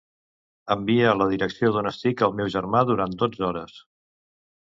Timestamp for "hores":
3.49-3.77